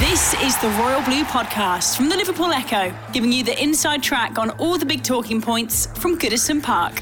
[0.00, 4.38] This is the Royal Blue Podcast from the Liverpool Echo, giving you the inside track
[4.38, 7.00] on all the big talking points from Goodison Park.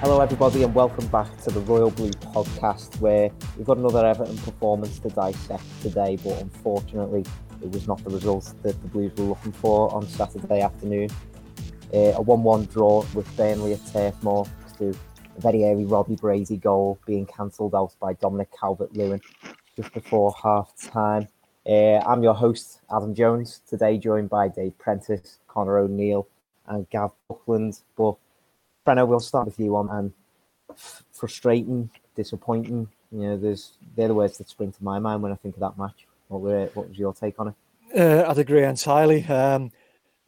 [0.00, 4.36] Hello, everybody, and welcome back to the Royal Blue Podcast, where we've got another Everton
[4.38, 7.24] performance to dissect today, but unfortunately,
[7.62, 11.10] it was not the result that the Blues were looking for on Saturday afternoon.
[11.94, 14.44] Uh, a 1 1 draw with Burnley at Turf Moor
[14.78, 19.20] to a very early Robbie Brady goal being cancelled out by Dominic Calvert Lewin
[19.76, 21.28] just before half time.
[21.66, 26.26] Uh, I'm your host, Adam Jones, today joined by Dave Prentice, Connor O'Neill,
[26.66, 27.78] and Gav Buckland.
[27.96, 28.16] But
[28.86, 30.12] Preno, we'll start with you on and
[31.12, 32.88] frustrating, disappointing.
[33.12, 35.60] You know, there's they're the words that spring to my mind when I think of
[35.60, 36.06] that match.
[36.28, 37.54] What were what was your take on it?
[37.98, 39.24] Uh, I'd agree entirely.
[39.24, 39.72] Um,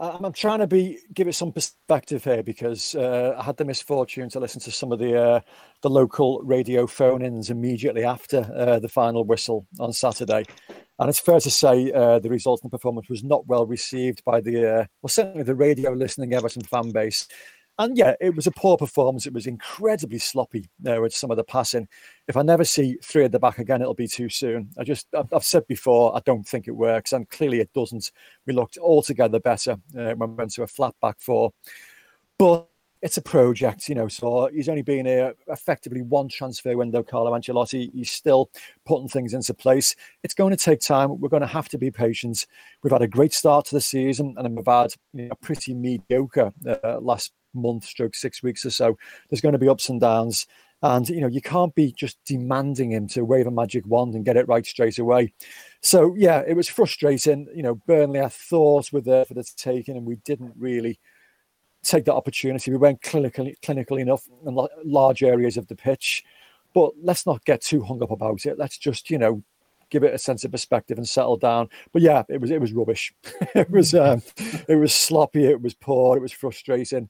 [0.03, 4.29] I'm trying to be give it some perspective here because uh, I had the misfortune
[4.31, 5.41] to listen to some of the uh,
[5.83, 10.45] the local radio phone-ins immediately after uh, the final whistle on Saturday,
[10.99, 14.41] and it's fair to say uh, the result and performance was not well received by
[14.41, 17.29] the uh, well certainly the radio listening Everton fan base.
[17.79, 19.27] And yeah, it was a poor performance.
[19.27, 21.89] It was incredibly sloppy uh, with some of the passing.
[22.29, 24.69] If I never see three at the back again, it'll be too soon.
[24.79, 28.13] I just, I've, I've said before, I don't think it works, and clearly it doesn't.
[28.47, 31.53] We looked altogether better uh, when we went to a flat back four,
[32.39, 32.69] but
[33.01, 34.07] it's a project, you know.
[34.07, 37.03] So he's only been here effectively one transfer window.
[37.03, 38.51] Carlo Ancelotti, he's still
[38.87, 39.97] putting things into place.
[40.23, 41.21] It's going to take time.
[41.21, 42.47] We're going to have to be patient.
[42.83, 45.75] We've had a great start to the season, and we've had you know, a pretty
[45.75, 48.99] mediocre uh, last month, stroke six weeks or so.
[49.29, 50.47] There's going to be ups and downs.
[50.83, 54.25] And you know, you can't be just demanding him to wave a magic wand and
[54.25, 55.33] get it right straight away.
[55.81, 57.47] So yeah, it was frustrating.
[57.55, 60.99] You know, Burnley, I thought were there for the taking, and we didn't really
[61.83, 62.71] take that opportunity.
[62.71, 66.25] We weren't clinically clinical enough in large areas of the pitch.
[66.75, 68.59] But let's not get too hung up about it.
[68.59, 69.43] Let's just, you know,
[69.91, 71.69] give it a sense of perspective and settle down.
[71.93, 73.15] But yeah, it was it was rubbish.
[73.55, 74.23] it was um,
[74.69, 75.45] it was sloppy.
[75.45, 76.17] It was poor.
[76.17, 77.09] It was frustrating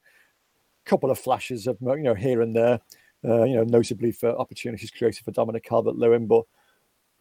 [0.84, 2.80] couple of flashes of you know here and there,
[3.24, 6.44] uh, you know, notably for opportunities created for Dominic Calvert-Lewin, but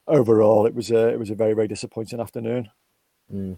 [0.08, 2.70] overall it was a it was a very very disappointing afternoon.
[3.34, 3.58] Mm.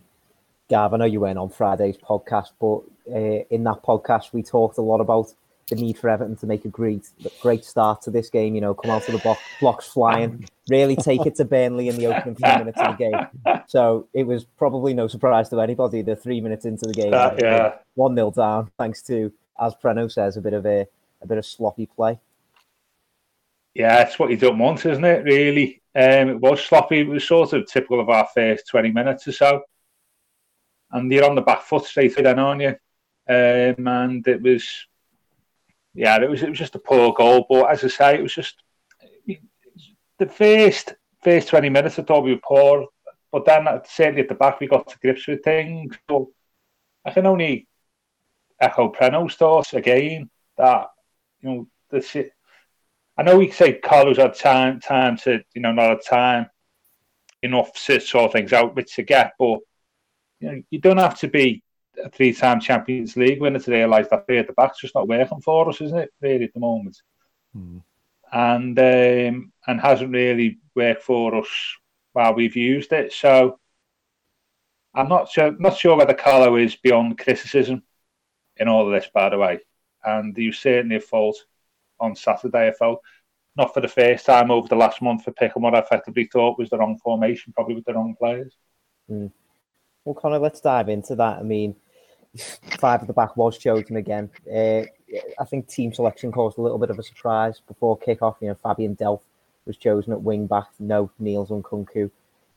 [0.69, 2.79] Gav, I know you went on Friday's podcast, but
[3.13, 5.33] uh, in that podcast we talked a lot about
[5.69, 7.09] the need for Everton to make a great
[7.41, 8.55] great start to this game.
[8.55, 11.97] You know, come out to the block, blocks flying, really take it to Burnley in
[11.97, 13.63] the opening few minutes of the game.
[13.67, 16.01] So it was probably no surprise to anybody.
[16.01, 20.11] The three minutes into the game, uh, yeah, one 0 down, thanks to as Preno
[20.11, 20.87] says, a bit of a
[21.21, 22.19] a bit of sloppy play.
[23.73, 25.23] Yeah, it's what you don't want, isn't it?
[25.23, 26.99] Really, um, it was sloppy.
[26.99, 29.61] It was sort of typical of our first twenty minutes or so,
[30.91, 32.75] and you're on the back foot straight then, aren't you?
[33.27, 34.85] Um, and it was,
[35.93, 37.45] yeah, it was it was just a poor goal.
[37.49, 38.61] But as I say, it was just
[40.19, 40.93] the first
[41.23, 41.97] first twenty minutes.
[41.97, 42.87] I thought we were poor,
[43.31, 45.97] but then certainly at the back we got to grips with things.
[46.09, 46.31] So
[47.05, 47.67] I can only
[48.63, 50.87] echo Preno's thoughts again that
[51.41, 52.31] you know the
[53.17, 56.49] I know we say Carlos had time time to you know not had time
[57.41, 59.59] enough to sort things out which to get, but
[60.39, 61.63] you know you don't have to be
[62.03, 65.41] a three-time Champions League winner to realise that three at the back's just not working
[65.41, 66.09] for us, isn't it?
[66.21, 67.01] Really at the moment,
[67.55, 67.83] mm.
[68.31, 71.49] and um, and hasn't really worked for us
[72.13, 73.13] while we've used it.
[73.13, 73.59] So
[74.95, 77.83] I'm not sure not sure whether Carlo is beyond criticism
[78.57, 79.59] in all of this, by the way.
[80.03, 81.37] And you certainly at fault
[81.99, 83.01] on Saturday, I felt.
[83.55, 86.57] Not for the first time over the last month for picking what I effectively thought
[86.57, 88.57] was the wrong formation, probably with the wrong players.
[89.09, 89.31] Mm.
[90.03, 91.37] Well, Connor, let's dive into that.
[91.37, 91.75] I mean,
[92.79, 94.31] five at the back was chosen again.
[94.51, 94.83] Uh,
[95.39, 98.37] I think team selection caused a little bit of a surprise before kick-off.
[98.41, 99.21] You know, Fabian Delph
[99.65, 100.67] was chosen at wing back.
[100.79, 102.09] No Niels Nkounkou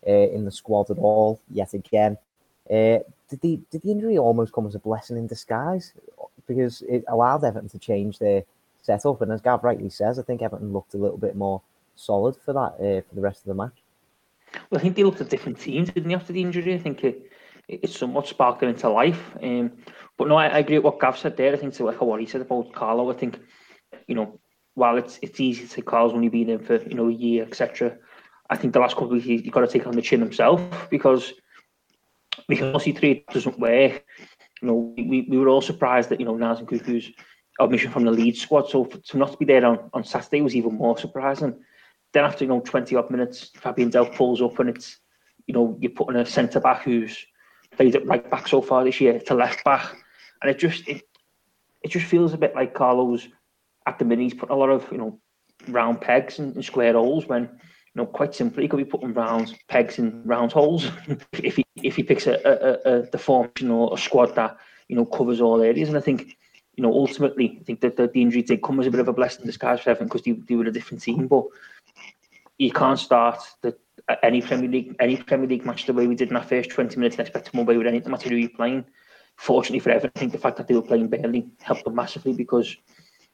[0.06, 2.16] uh, in the squad at all yet again.
[2.70, 2.98] Uh,
[3.28, 5.92] did the did the injury almost come as a blessing in disguise
[6.46, 8.42] because it allowed Everton to change their
[8.82, 9.20] setup?
[9.22, 11.62] And as Gav rightly says, I think Everton looked a little bit more
[11.96, 13.82] solid for that uh, for the rest of the match.
[14.70, 16.74] Well, I think they looked at different teams, didn't they, after the injury?
[16.74, 17.30] I think it,
[17.68, 19.36] it somewhat sparked them into life.
[19.42, 19.72] Um,
[20.16, 21.52] but no, I, I, agree with what Gav said there.
[21.52, 23.38] I think to echo what he said about Carlo, I think,
[24.06, 24.38] you know,
[24.74, 27.44] while it's it's easy to say Carlo's only been in for, you know, a year,
[27.44, 27.96] etc.,
[28.48, 30.60] I think the last couple of weeks he's got to take on the chin himself
[30.88, 31.32] because
[32.50, 34.04] all see three doesn't work.
[34.62, 37.10] You know, we, we were all surprised that you know Niels Nkounkou's
[37.60, 38.68] omission from the lead squad.
[38.68, 41.58] So for, to not be there on, on Saturday was even more surprising.
[42.12, 44.98] Then after you know twenty odd minutes, Fabian Delph pulls up and it's
[45.46, 47.26] you know you're putting a centre back who's
[47.72, 49.94] played at right back so far this year to left back,
[50.42, 51.02] and it just it,
[51.82, 53.28] it just feels a bit like Carlo's
[53.86, 55.20] at the minute he's putting a lot of you know
[55.68, 57.48] round pegs and, and square holes when
[57.96, 60.90] know, quite simply, he could be putting round pegs in round holes
[61.32, 64.56] if he if he picks a, a, a, the formation or a squad that
[64.88, 65.88] you know covers all areas.
[65.88, 66.36] And I think
[66.76, 69.08] you know ultimately, I think that the, the injury did come as a bit of
[69.08, 71.26] a blessing in disguise for Everton because they, they were a different team.
[71.26, 71.44] But
[72.58, 73.74] you can't start the
[74.22, 76.96] any Premier League any Premier League match the way we did in that first twenty
[76.96, 78.84] minutes and expect to come away with anything matter who you're playing.
[79.36, 82.34] Fortunately for Everton, I think the fact that they were playing Burnley helped them massively
[82.34, 82.76] because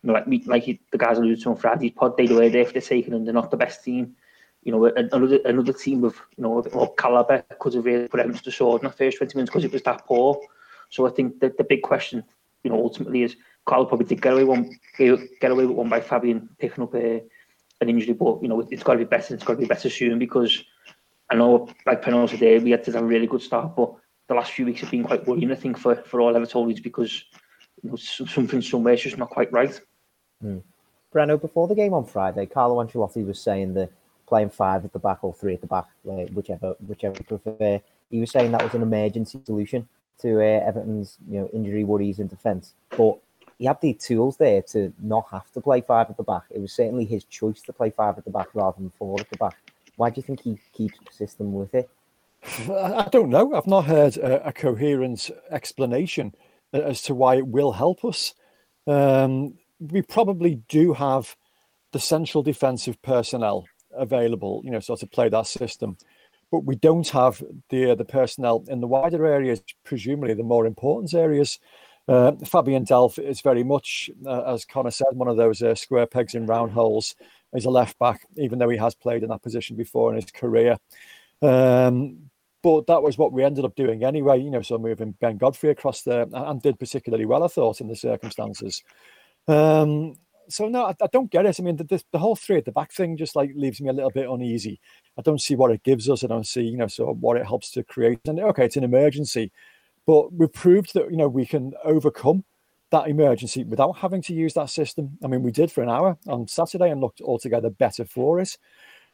[0.02, 2.72] you know, like like the guys alluded to on Friday's pod, they were there for
[2.72, 4.14] the taking and they're not the best team
[4.62, 8.42] you know, another another team of you know more caliber could have really put Evans
[8.42, 10.40] to sword in the first 20 minutes because it was that poor.
[10.90, 12.22] So I think that the big question,
[12.62, 16.00] you know, ultimately is Carl probably did get away one get away with one by
[16.00, 17.22] Fabian picking up a,
[17.80, 19.34] an injury, but you know it's got to be better.
[19.34, 20.64] It's got to be better soon because
[21.30, 23.94] I know, like Penal today, we had to have a really good start, but
[24.28, 25.50] the last few weeks have been quite worrying.
[25.50, 27.24] I think for for all Evertonians because
[27.82, 29.80] you know something somewhere is just not quite right.
[30.44, 30.62] Mm.
[31.12, 33.90] Preno, before the game on Friday, Carlo Ancelotti was saying that
[34.32, 37.78] playing five at the back or three at the back, whichever whichever you prefer.
[38.10, 39.86] He was saying that was an emergency solution
[40.22, 43.18] to uh, Everton's you know injury worries in defence, but
[43.58, 46.44] he had the tools there to not have to play five at the back.
[46.48, 49.28] It was certainly his choice to play five at the back rather than four at
[49.28, 49.58] the back.
[49.96, 51.90] Why do you think he keeps persisting with it?
[52.70, 53.54] I don't know.
[53.54, 56.34] I've not heard a, a coherent explanation
[56.72, 58.32] as to why it will help us.
[58.86, 61.36] Um, we probably do have
[61.92, 65.96] the central defensive personnel available, you know, sort of play that system.
[66.50, 70.66] But we don't have the uh, the personnel in the wider areas, presumably the more
[70.66, 71.58] important areas.
[72.08, 76.06] Uh, Fabian Delph is very much, uh, as Connor said, one of those uh, square
[76.06, 77.14] pegs in round holes.
[77.54, 80.30] He's a left back, even though he has played in that position before in his
[80.30, 80.78] career.
[81.40, 82.30] Um,
[82.62, 85.70] but that was what we ended up doing anyway, you know, so moving Ben Godfrey
[85.70, 88.82] across there and did particularly well, I thought, in the circumstances.
[89.48, 90.16] Um,
[90.48, 91.58] so no, I, I, don't get it.
[91.58, 93.92] I mean, the, the, whole three at the back thing just like leaves me a
[93.92, 94.80] little bit uneasy.
[95.18, 96.24] I don't see what it gives us.
[96.24, 98.20] I don't see, you know, sort of what it helps to create.
[98.26, 99.52] And okay, it's an emergency,
[100.06, 102.44] but we've proved that you know we can overcome
[102.90, 105.18] that emergency without having to use that system.
[105.24, 108.56] I mean, we did for an hour on Saturday and looked altogether better for it.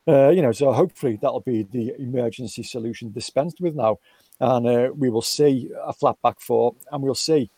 [0.07, 3.99] Uh, you know, so hopefully that'll be the emergency solution dispensed with now,
[4.41, 7.51] and uh, we will see a flat back four, and we'll see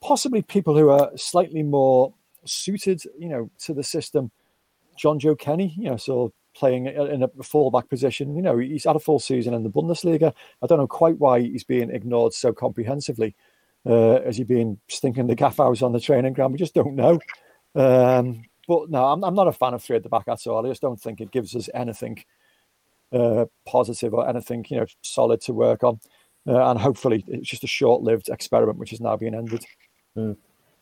[0.00, 2.12] possibly people who are slightly more
[2.48, 4.30] suited, you know, to the system.
[4.98, 8.34] Jonjoe Kenny, you know, so playing in a fullback position.
[8.34, 10.34] You know, he's had a full season in the Bundesliga.
[10.60, 13.36] I don't know quite why he's being ignored so comprehensively.
[13.86, 16.52] Uh, has he been stinking the gaff house on the training ground?
[16.52, 17.20] We just don't know.
[17.74, 20.64] Um, but no, I'm, I'm not a fan of three at the back at all.
[20.64, 22.22] I just don't think it gives us anything
[23.12, 26.00] uh, positive or anything, you know, solid to work on.
[26.46, 29.64] Uh, and hopefully it's just a short-lived experiment which is now being ended.
[30.16, 30.36] Mm.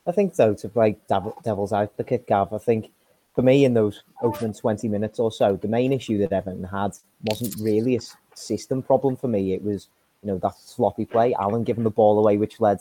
[0.06, 2.52] I think so to devil, devil's advocate, Gav.
[2.52, 2.90] I think
[3.34, 6.92] for me in those opening twenty minutes or so, the main issue that Everton had
[7.24, 8.00] wasn't really a
[8.34, 9.52] system problem for me.
[9.52, 9.88] It was
[10.22, 12.80] you know that sloppy play, Alan giving the ball away, which led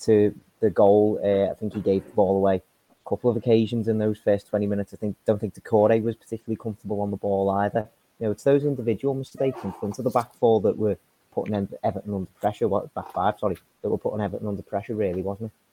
[0.00, 1.18] to the goal.
[1.24, 4.48] Uh, I think he gave the ball away a couple of occasions in those first
[4.48, 4.92] twenty minutes.
[4.92, 7.88] I think don't think Doucouré was particularly comfortable on the ball either.
[8.20, 10.98] You know, it's those individual mistakes in front of the back four that were
[11.32, 12.68] putting Everton under pressure.
[12.68, 13.38] What back five?
[13.38, 14.94] Sorry, that were putting Everton under pressure.
[14.94, 15.65] Really, wasn't it?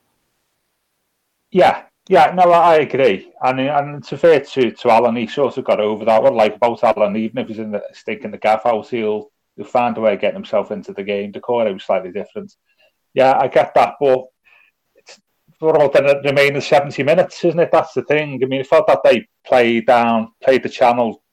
[1.53, 3.31] Yeah, yeah, no, I agree.
[3.41, 6.22] And and to fair to, to Allan, he sort of got over that.
[6.24, 8.89] What I like about Alan, even if he's in the stink in the gaff house,
[8.89, 11.31] he'll he'll find a way of getting himself into the game.
[11.31, 12.55] Doucouré was slightly different.
[13.13, 14.25] Yeah, I get that, but
[14.95, 15.19] it's
[15.60, 17.69] for all the remaining seventy minutes, isn't it?
[17.72, 18.41] That's the thing.
[18.41, 21.24] I mean, I felt that they played down, played the channel,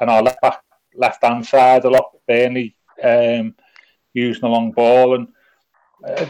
[0.00, 0.60] and our left back,
[0.94, 2.12] left hand side a lot.
[2.28, 3.54] Burnley um,
[4.12, 5.28] using the long ball, and
[6.06, 6.26] uh,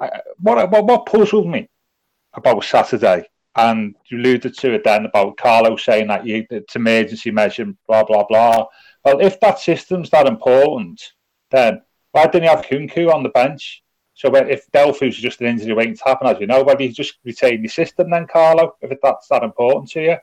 [0.00, 1.68] I, what what what puzzled me
[2.34, 3.24] about Saturday,
[3.56, 8.04] and you alluded to it then about Carlo saying that you, it's emergency measure, blah
[8.04, 8.66] blah blah.
[9.04, 11.12] Well, if that system's that important,
[11.50, 11.82] then
[12.12, 13.82] why didn't you have Nkounkou on the bench?
[14.14, 16.92] So if Delphi's just an injury waiting to happen, as you know, why do you
[16.92, 18.76] just retain the system then, Carlo?
[18.82, 20.16] If that's that important to you,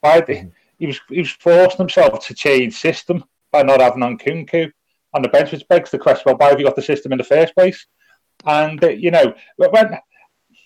[0.00, 4.18] why did he was he was forcing himself to change system by not having on
[4.18, 4.70] Nkounkou
[5.14, 7.18] on the bench, which begs the question: Well, why have you got the system in
[7.18, 7.86] the first place?
[8.44, 9.98] And uh, you know when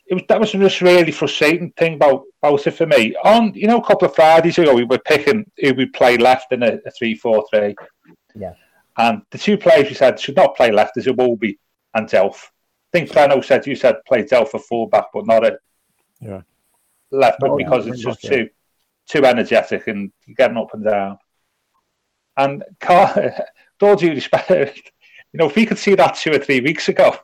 [0.07, 3.15] it was that was just really frustrating thing about about it for me.
[3.25, 6.53] On you know, a couple of Fridays ago, we were picking who we play left
[6.53, 7.75] in a, a three-four-three.
[8.35, 8.55] Yeah.
[8.97, 11.59] And the two players we said should not play left is Iwobi
[11.95, 12.45] and Delph.
[12.93, 15.59] I think Preno said you said play Delph for fullback, but not a
[16.21, 16.43] yeah.
[17.11, 18.49] left back oh, because it's just too
[19.09, 21.19] too energetic and getting up and down.
[22.37, 23.33] And Carl,
[23.81, 24.93] all due respect,
[25.33, 27.17] you know, if we could see that two or three weeks ago,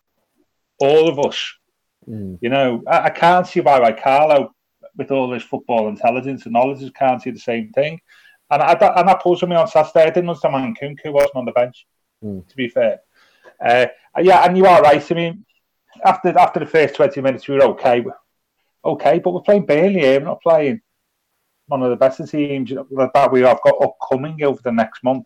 [0.79, 1.55] all of us
[2.11, 2.39] Mm.
[2.41, 4.53] You know, I, I, can't see why Carlo,
[4.97, 8.01] with all his football intelligence and knowledge, can't see the same thing.
[8.51, 10.03] And I, and that puzzled me on Saturday.
[10.03, 11.87] I didn't understand why Nkounkou wasn't on the bench.
[12.25, 12.47] Mm.
[12.49, 13.01] To be fair,
[13.65, 13.87] uh,
[14.21, 15.11] yeah, and you are right.
[15.11, 15.47] I mean,
[16.05, 18.05] after after the first twenty minutes, we were okay,
[18.85, 20.19] okay, but we're playing Burnley here.
[20.19, 20.81] We're not playing
[21.67, 25.25] one of the better teams that we have got upcoming over the next month.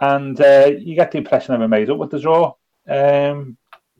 [0.00, 2.54] And uh, you get the impression they were made up with the draw.
[2.88, 3.58] Um,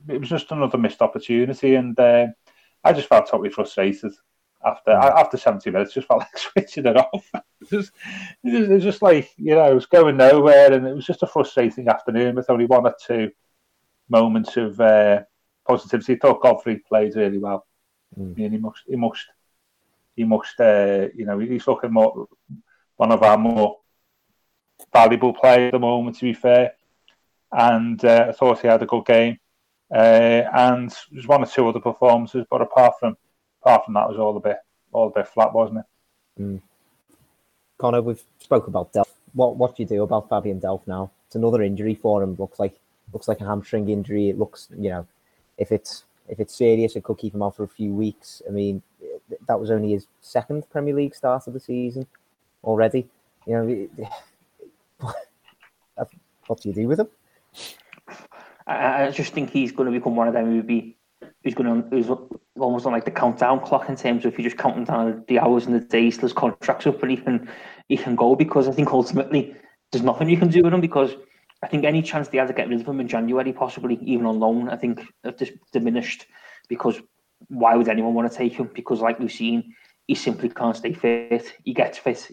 [0.08, 2.26] it was just another missed opportunity, and uh,
[2.84, 4.12] I just felt totally frustrated
[4.64, 5.20] after mm.
[5.20, 5.94] after 70 minutes.
[5.94, 7.30] Just felt like switching it off.
[7.60, 7.90] it, was,
[8.44, 11.26] it was just like you know, it was going nowhere, and it was just a
[11.26, 13.30] frustrating afternoon with only one or two
[14.08, 15.20] moments of uh,
[15.66, 16.14] positivity.
[16.14, 17.66] I thought Godfrey played really well.
[18.18, 18.32] Mm.
[18.32, 19.26] I mean, he must, he must,
[20.16, 20.60] he must.
[20.60, 22.26] Uh, you know, he's looking more
[22.96, 23.78] one of our more
[24.92, 26.16] valuable players at the moment.
[26.16, 26.72] To be fair,
[27.52, 29.38] and uh, I thought he had a good game.
[29.90, 33.16] Uh, and there's one or two other performances, but apart from
[33.62, 34.58] apart from that, was all a bit
[34.92, 36.42] all a bit flat, wasn't it?
[36.42, 36.60] Mm.
[37.78, 39.08] Connor, we've spoke about Delph.
[39.34, 41.10] What what do you do about Fabian Delph now?
[41.26, 42.36] It's another injury for him.
[42.38, 42.78] Looks like
[43.12, 44.28] looks like a hamstring injury.
[44.28, 45.06] It looks, you know,
[45.56, 48.42] if it's if it's serious, it could keep him out for a few weeks.
[48.46, 48.82] I mean,
[49.46, 52.06] that was only his second Premier League start of the season
[52.62, 53.08] already.
[53.46, 53.88] You
[54.98, 55.12] know,
[56.46, 57.08] what do you do with him?
[58.68, 60.96] I, I just think he's going to become one of them who be
[61.42, 62.10] who's going to who's
[62.58, 65.38] almost on like the countdown clock in terms of if you're just counting down the
[65.38, 67.48] hours and the days till his contract's up and he can
[67.88, 69.56] he can go because I think ultimately
[69.90, 71.16] there's nothing you can do with him because
[71.62, 74.26] I think any chance they had to get rid of him in January, possibly even
[74.26, 76.26] on loan, I think have just diminished
[76.68, 77.00] because
[77.48, 78.70] why would anyone want to take him?
[78.74, 79.74] Because like we've seen,
[80.06, 81.52] he simply can't stay fit.
[81.64, 82.30] He gets fit,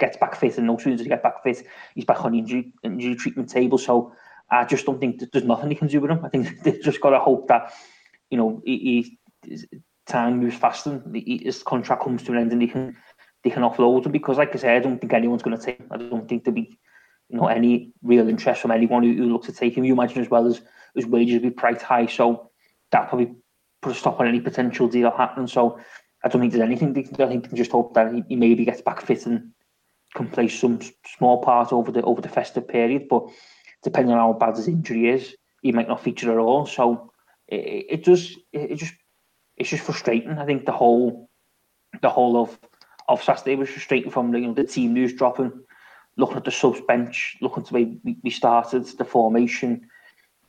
[0.00, 2.38] gets back fit, and no sooner does he get back fit, he's back on the
[2.38, 3.78] injury injury treatment table.
[3.78, 4.12] So
[4.50, 6.24] I just don't think there's nothing he can do with him.
[6.24, 7.72] I think they've just got to hope that,
[8.30, 9.68] you know, he, he
[10.06, 12.96] time moves faster, he, his contract comes to an end, and they can
[13.44, 15.78] they can offload him because, like I said, I don't think anyone's going to take.
[15.78, 15.88] Him.
[15.90, 16.78] I don't think there'll be,
[17.28, 19.84] you know, any real interest from anyone who, who looks to take him.
[19.84, 20.60] You imagine as well as
[20.94, 22.50] his wages will be priced high, so
[22.90, 23.34] that probably
[23.82, 25.46] put a stop on any potential deal happening.
[25.46, 25.78] So
[26.24, 26.94] I don't think there's anything.
[26.94, 29.26] They can, I think they can just hope that he, he maybe gets back fit
[29.26, 29.52] and
[30.14, 30.80] can play some
[31.16, 33.28] small part over the over the festive period, but
[33.82, 36.66] depending on how bad his injury is, he might not feature at all.
[36.66, 37.12] So
[37.46, 38.94] it, it does, it, just,
[39.56, 40.38] it's just frustrating.
[40.38, 41.28] I think the whole,
[42.02, 42.58] the whole of
[43.08, 45.52] of Saturday was frustrating from you know the team news dropping,
[46.16, 49.88] looking at the subs bench, looking to way we, started the formation,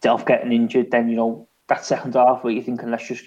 [0.01, 0.91] Delph getting injured.
[0.91, 3.25] Then you know that second half where you're thinking let's just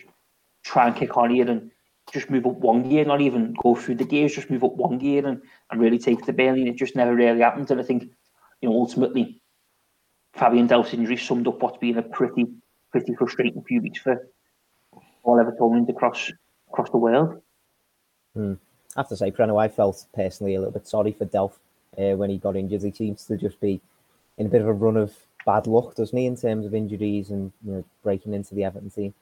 [0.64, 1.70] try and kick on here and
[2.12, 4.98] just move up one gear, not even go through the gears, just move up one
[4.98, 5.40] gear and,
[5.70, 6.60] and really take the Burnley.
[6.60, 7.70] And it just never really happened.
[7.70, 8.04] And I think,
[8.60, 9.40] you know, ultimately
[10.34, 12.46] Fabian Delph's injury summed up what's been a pretty
[12.90, 14.28] pretty frustrating few weeks for
[15.22, 16.30] all Evertonians across
[16.68, 17.40] across the world.
[18.34, 18.54] Hmm.
[18.96, 21.54] I have to say, Preno, I felt personally a little bit sorry for Delph
[21.98, 22.82] uh, when he got injured.
[22.82, 23.80] He seems to just be
[24.36, 25.14] in a bit of a run of
[25.46, 28.90] bad luck, doesn't he, in terms of injuries and you know breaking into the Everton
[28.90, 29.14] team.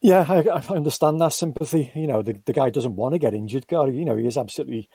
[0.00, 1.90] Yeah, I, I understand that sympathy.
[1.94, 3.66] You know, the, the guy doesn't want to get injured.
[3.66, 4.88] God, you know, he is absolutely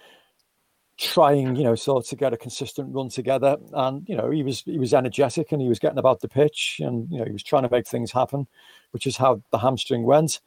[1.01, 3.57] trying, you know, sort to get a consistent run together.
[3.73, 6.79] And you know, he was he was energetic and he was getting about the pitch,
[6.83, 8.47] and you know, he was trying to make things happen,
[8.91, 10.39] which is how the hamstring went.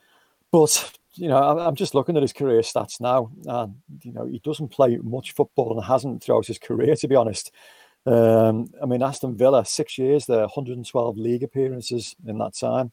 [0.52, 4.38] But you know, I'm just looking at his career stats now, and you know, he
[4.38, 7.50] doesn't play much football and hasn't throughout his career, to be honest.
[8.06, 12.92] Um, I mean, Aston Villa, six years there, 112 league appearances in that time.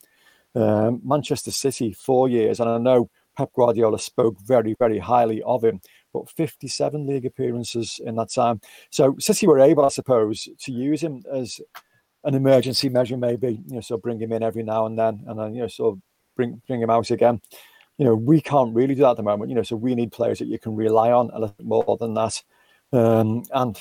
[0.55, 5.63] Um, Manchester City, four years, and I know Pep Guardiola spoke very, very highly of
[5.63, 5.81] him
[6.13, 8.61] but 57 league appearances in that time.
[8.89, 11.59] So City were able, I suppose, to use him as
[12.23, 15.39] an emergency measure, maybe, you know, so bring him in every now and then, and
[15.39, 16.01] then, you know, sort of
[16.35, 17.41] bring bring him out again.
[17.97, 20.11] You know, we can't really do that at the moment, you know, so we need
[20.11, 22.41] players that you can rely on a little bit more than that.
[22.93, 23.79] Um, and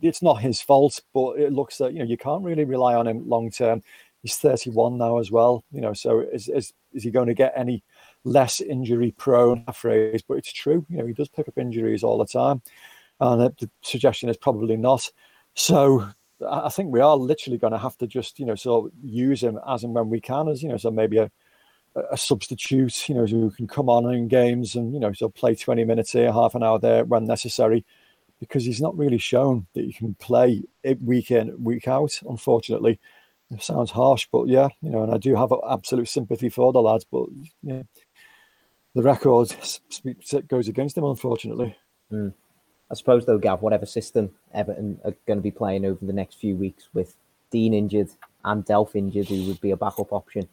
[0.00, 3.06] it's not his fault, but it looks that, you know, you can't really rely on
[3.06, 3.82] him long term.
[4.22, 7.52] He's 31 now as well, you know, so is, is, is he going to get
[7.56, 7.82] any
[8.24, 10.86] less injury prone phrase, but it's true.
[10.88, 12.62] You know, he does pick up injuries all the time,
[13.20, 15.10] and the suggestion is probably not.
[15.54, 16.08] So
[16.48, 19.42] I think we are literally going to have to just you know sort of use
[19.42, 21.30] him as and when we can, as you know, so maybe a
[22.10, 25.54] a substitute, you know, who can come on in games and you know, so play
[25.54, 27.84] twenty minutes here, half an hour there when necessary,
[28.40, 30.62] because he's not really shown that he can play
[31.00, 32.18] week in, week out.
[32.28, 32.98] Unfortunately,
[33.50, 36.80] it sounds harsh, but yeah, you know, and I do have absolute sympathy for the
[36.80, 37.26] lads, but
[37.62, 37.82] yeah,
[38.94, 39.54] the record
[40.48, 41.76] goes against him, unfortunately.
[42.12, 42.34] Mm.
[42.90, 46.38] I suppose though, Gav, whatever system Everton are going to be playing over the next
[46.38, 47.16] few weeks with
[47.50, 48.10] Dean injured
[48.44, 50.48] and Delph injured, who would be a backup option.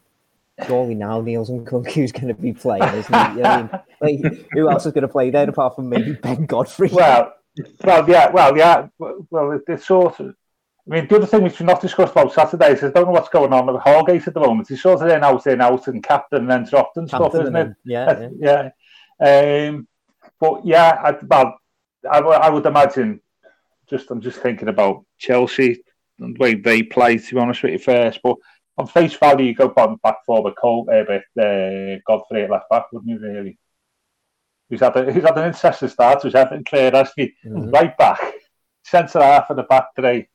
[0.68, 3.44] Surely now Niels Nkounkou going to be playing, isn't he?
[3.44, 3.70] I mean?
[4.24, 6.90] like, who else is going to play then apart from maybe Ben Godfrey?
[6.92, 7.34] Well,
[7.84, 10.36] well, yeah, well, yeah, well, it's sort of.
[10.90, 13.12] I mean, the other thing which we've not discussed about Saturday is I don't know
[13.12, 14.70] what's going on with Holgate at the moment.
[14.70, 17.42] He's sort of in, out, in, out, and captain and then dropped and captain stuff,
[17.42, 17.74] isn't it?
[17.86, 18.70] Yeah, yeah.
[19.20, 19.68] yeah.
[19.70, 19.88] Um,
[20.40, 21.60] but yeah, I, well,
[22.10, 23.22] I, I would imagine.
[23.88, 25.84] Just, I'm just thinking about Chelsea
[26.20, 27.18] and the way they play.
[27.18, 28.36] To be honest with you, first, but
[28.78, 32.70] on face value, you go bottom back forward, Cole, uh, but uh, Godfrey at left
[32.70, 33.20] back, wouldn't you?
[33.20, 33.60] Really?
[34.70, 36.24] He's had a, he's had an interesting start.
[36.24, 37.70] He's having clear as mm-hmm.
[37.70, 38.22] right back,
[38.84, 40.30] centre half of the back today,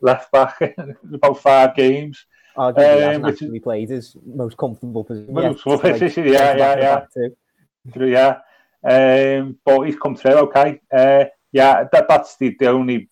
[0.00, 0.60] left back
[1.12, 2.24] about five games.
[2.56, 5.32] Arguably, um, which is, played his most comfortable position.
[5.32, 7.28] Most yeah, position, like, yeah, yeah,
[7.96, 8.38] yeah.
[8.84, 9.38] yeah.
[9.38, 10.80] Um, but he's come through okay.
[10.92, 13.08] Uh, yeah, that, that's the, the only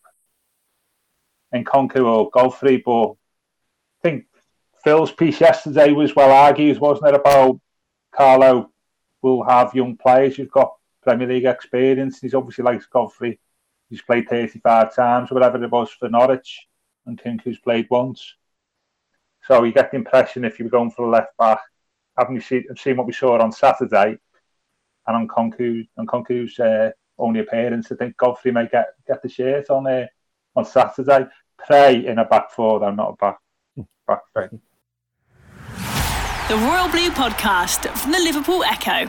[1.55, 3.15] Nkounkou or Godfrey, but I
[4.03, 4.27] think
[4.85, 7.61] Phil's piece yesterday was well argued, wasn't it, about
[8.13, 8.71] Carlo
[9.23, 12.19] will have young players who've got Premier League experience.
[12.21, 13.39] He's obviously like Godfrey.
[13.91, 16.67] He's played 35 times or whatever it was for Norwich,
[17.07, 18.35] and Nkounkou's played once.
[19.47, 21.61] So you get the impression if you were going for a left back,
[22.31, 24.17] you seen, seen what we saw on Saturday,
[25.07, 29.29] and on Nkounkou, on Nkounkou's uh, only appearance, I think Godfrey may get, get the
[29.29, 30.07] shirt on uh,
[30.57, 31.27] on Saturday.
[31.67, 33.39] Play in a back four, though, not a back,
[34.07, 34.61] back three
[36.51, 39.09] the Royal Blue podcast from the Liverpool Echo.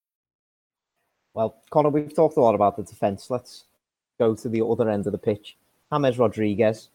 [1.33, 3.29] Well, Connor, we've talked a lot about the defence.
[3.29, 3.63] Let's
[4.19, 5.55] go to the other end of the pitch.
[5.91, 6.89] James Rodriguez,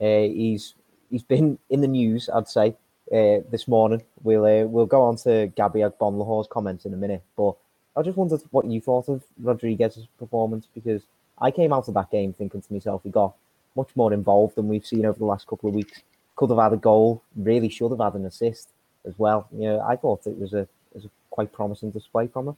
[0.00, 0.74] uh, he's
[1.10, 2.76] he's been in the news, I'd say,
[3.12, 4.02] uh, this morning.
[4.22, 7.56] We'll uh, we'll go on to Gabby Agbonlahor's comments in a minute, but
[7.96, 11.02] I just wondered what you thought of Rodriguez's performance because
[11.40, 13.34] I came out of that game thinking to myself, he got
[13.74, 16.02] much more involved than we've seen over the last couple of weeks.
[16.36, 18.68] Could have had a goal, really should have had an assist
[19.06, 19.48] as well.
[19.52, 22.56] You know, I thought it was a, it was a quite promising display from him.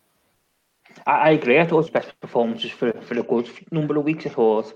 [1.07, 1.59] I, I agree.
[1.59, 4.27] I thought his best performances for for a good number of weeks.
[4.27, 4.73] I thought,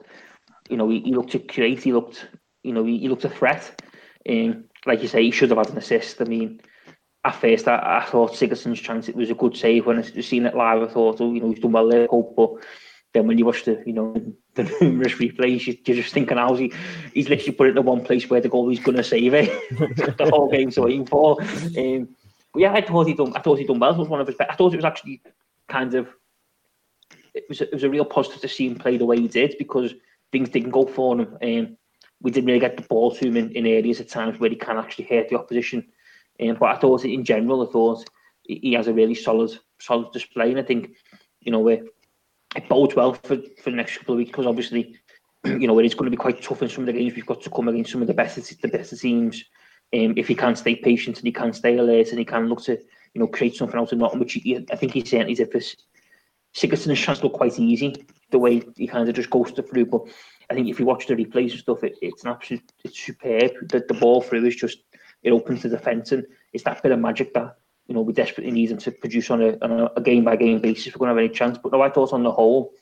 [0.68, 1.82] you know, he, he looked great.
[1.82, 2.28] He looked,
[2.62, 3.82] you know, he, he looked a threat.
[4.28, 6.20] Um, like you say, he should have had an assist.
[6.20, 6.60] I mean,
[7.24, 9.86] at first, I, I thought Sigurdsson's chance it was a good save.
[9.86, 12.34] When I seen it live, I thought, oh, you know, he's done well there, hope.
[12.36, 12.64] But
[13.12, 14.14] then when you watch the, you know,
[14.54, 16.72] the numerous replays, you, you're just thinking, how's he?
[17.12, 19.50] He's literally put it in one place where the goalie's to save it.
[20.18, 21.40] the whole game's waiting for.
[21.42, 22.08] Um,
[22.52, 23.32] but yeah, I thought he done.
[23.34, 23.94] I thought he done well.
[23.94, 24.36] It was one of his.
[24.36, 24.50] Best.
[24.50, 25.22] I thought it was actually
[25.68, 26.08] kind of
[27.34, 29.56] it was it was a real positive to see him play the way he did
[29.58, 29.94] because
[30.32, 31.38] things didn't go for him.
[31.42, 31.76] Um,
[32.20, 34.56] we didn't really get the ball to him in, in areas at times where he
[34.56, 35.86] can actually hurt the opposition.
[36.40, 38.08] Um, but I thought in general, I thought
[38.42, 40.96] he has a really solid solid display, and I think
[41.40, 41.84] you know it,
[42.56, 44.96] it bodes well for, for the next couple of weeks because obviously
[45.44, 47.42] you know it's going to be quite tough in some of the games we've got
[47.42, 49.44] to come against some of the best the best teams.
[49.92, 52.64] Um, if he can't stay patient and he can't stay alert and he can look
[52.64, 52.80] to
[53.14, 55.60] you know, create something out of nothing, which he, I think he certainly did for
[56.54, 59.86] Sigurdsson's chance look quite easy, the way he kind of just ghosted through.
[59.86, 60.02] But
[60.50, 63.52] I think if you watch the replays and stuff, it, it's an absolute, it's superb.
[63.68, 64.78] The, the ball through is just,
[65.22, 68.52] it opens the defence and it's that bit of magic that, you know, we desperately
[68.52, 70.88] need him to produce on a, on a game by game basis.
[70.88, 71.58] if We're going to have any chance.
[71.58, 72.72] But no, I thought on the whole,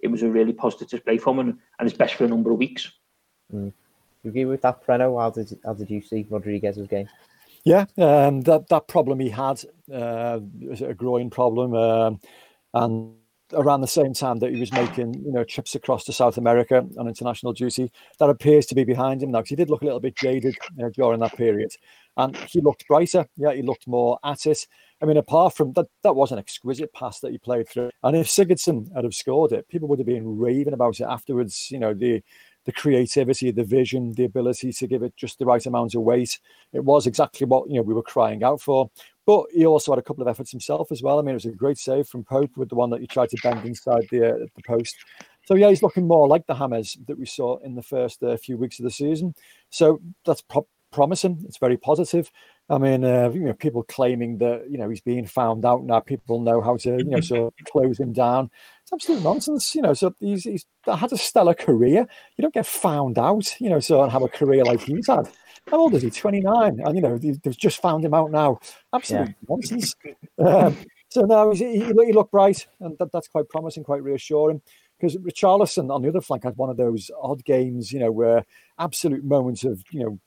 [0.00, 2.50] it was a really positive display from him and, and it's best for a number
[2.50, 2.90] of weeks.
[3.52, 3.72] Mm.
[4.22, 5.20] You agree with that, Preno?
[5.20, 7.08] How did, how did you see Rodriguez's game?
[7.64, 10.38] Yeah, um, that that problem he had uh,
[10.82, 12.20] a growing problem, um,
[12.74, 13.14] and
[13.54, 16.86] around the same time that he was making you know trips across to South America
[16.98, 19.86] on international duty, that appears to be behind him now because he did look a
[19.86, 21.70] little bit jaded uh, during that period,
[22.18, 23.24] and he looked brighter.
[23.36, 24.66] Yeah, he looked more at it.
[25.02, 27.90] I mean, apart from that, that was an exquisite pass that he played through.
[28.02, 31.70] And if Sigurdsson had have scored it, people would have been raving about it afterwards.
[31.70, 32.22] You know, the
[32.64, 36.38] the creativity, the vision, the ability to give it just the right amount of weight.
[36.72, 38.90] It was exactly what you know we were crying out for.
[39.26, 41.18] But he also had a couple of efforts himself as well.
[41.18, 43.30] I mean, it was a great save from Pope with the one that he tried
[43.30, 44.96] to bend inside the uh, the post.
[45.46, 48.36] So yeah, he's looking more like the James that we saw in the first uh,
[48.36, 49.34] few weeks of the season.
[49.70, 51.42] So that's pro- promising.
[51.46, 52.30] It's very positive.
[52.70, 56.00] I mean, uh, you know, people claiming that you know he's being found out now.
[56.00, 58.50] People know how to you know sort of close him down.
[58.82, 59.74] It's absolute nonsense.
[59.74, 62.06] You know, so he's he's had a stellar career.
[62.36, 63.60] You don't get found out.
[63.60, 65.28] You know, so and have a career like he's had.
[65.70, 66.10] How old is he?
[66.10, 66.80] Twenty nine.
[66.82, 68.60] And you know, they've just found him out now.
[68.94, 69.34] Absolute yeah.
[69.48, 69.94] nonsense.
[70.36, 70.76] Um,
[71.10, 74.60] so now he, he, he looked bright, and that, that's quite promising, quite reassuring
[74.98, 78.44] because Richarlison on the other flank had one of those odd games, you know, where
[78.78, 80.18] absolute moments of, you know,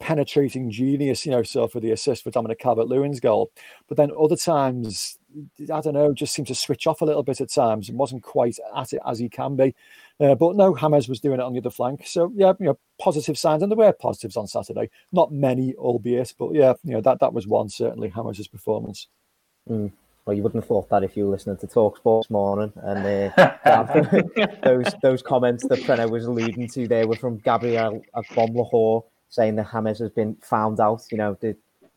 [0.00, 3.50] penetrating genius, you know, so for the assist for Dominic Calvert Lewin's goal.
[3.88, 5.18] But then other times,
[5.60, 8.22] I don't know, just seemed to switch off a little bit at times and wasn't
[8.22, 9.74] quite at it as he can be.
[10.20, 12.06] Uh, but no, James was doing it on the other flank.
[12.06, 14.90] So yeah, you know, positive signs, and there were positives on Saturday.
[15.12, 19.08] Not many, albeit, but yeah, you know, that that was one certainly James' performance.
[19.68, 19.92] Mm.
[20.28, 23.32] Well, you wouldn't have thought that if you were listening to Talk Sports morning, and
[23.34, 29.56] uh, those those comments that Preno was alluding to there were from Gabriel Agbonlahor saying
[29.56, 31.04] that James has been found out.
[31.10, 31.54] You know, the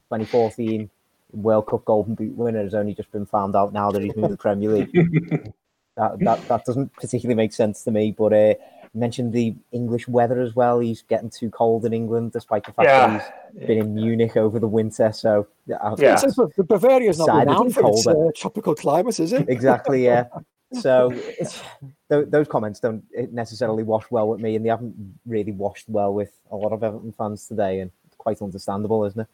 [0.09, 0.89] 2014
[1.33, 4.29] World Cup Golden Boot winner has only just been found out now that he's moved
[4.29, 4.91] to the Premier League.
[5.97, 8.13] that, that that doesn't particularly make sense to me.
[8.17, 8.53] But uh,
[8.93, 10.79] mentioned the English weather as well.
[10.79, 13.07] He's getting too cold in England, despite the fact yeah.
[13.07, 15.11] that he's been in Munich over the winter.
[15.13, 16.15] So yeah, yeah.
[16.17, 19.47] So Bavaria's not renowned for its uh, tropical climate, is it?
[19.49, 20.05] Exactly.
[20.05, 20.25] Yeah.
[20.73, 25.89] so th- those comments don't necessarily wash well with me, and they haven't really washed
[25.89, 29.27] well with a lot of Everton fans today, and quite understandable, isn't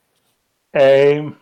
[0.73, 1.19] it?
[1.19, 1.37] Um,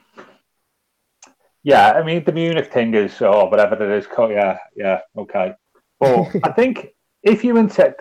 [1.64, 5.54] yeah, I mean the Munich thing is, or oh, whatever it is, yeah, yeah, okay.
[6.00, 7.96] But I think if you intend,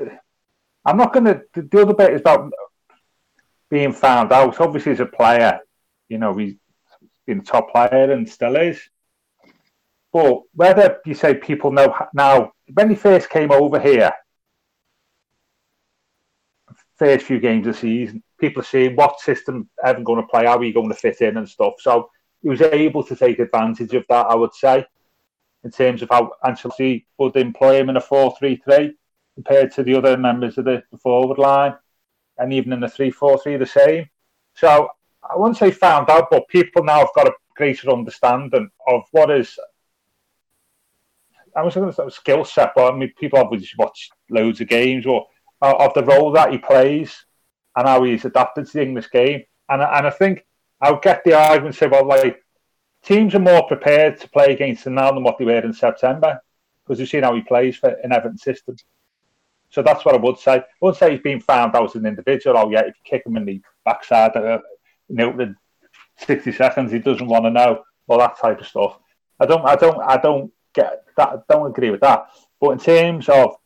[0.84, 1.42] I'm not going to.
[1.54, 2.52] The other bit is about
[3.70, 4.60] being found out.
[4.60, 5.60] Obviously, as a player,
[6.08, 6.54] you know, he's
[7.26, 8.80] been a top player and still is.
[10.14, 14.12] But whether you say people know now, when he first came over here,
[16.94, 20.46] first few games of the season, people are saying what system Evan going to play,
[20.46, 21.74] how are you going to fit in and stuff.
[21.80, 22.10] So
[22.42, 24.86] he was able to take advantage of that, I would say,
[25.64, 28.96] in terms of how Ancelotti would employ him in a 4 3 3
[29.34, 31.74] compared to the other members of the, forward line,
[32.38, 34.08] and even in the 3 4 3, the same.
[34.54, 34.90] So
[35.28, 39.32] I wouldn't say found out, but people now have got a greater understanding of what
[39.32, 39.58] is
[41.56, 44.68] I was going to say skill set, but I mean, people obviously watch loads of
[44.68, 45.26] games or
[45.62, 47.24] uh, of the role that he plays
[47.76, 49.42] and how he's adapted to the English game.
[49.68, 50.44] And and I think
[50.80, 52.42] I'll get the argument say, well, like
[53.02, 56.40] teams are more prepared to play against him now than what they were in September
[56.84, 58.76] because we've seen how he plays for an Everton system.
[59.70, 60.56] So that's what I would say.
[60.56, 62.56] I wouldn't say he's been found out as an individual.
[62.58, 64.58] Oh yeah, if you kick him in the backside, uh,
[65.08, 65.54] you know, the
[66.18, 68.98] sixty seconds, he doesn't want to know all that type of stuff.
[69.40, 71.46] I don't, I don't, I don't get that.
[71.48, 72.26] Don't agree with that.
[72.60, 73.56] But in terms of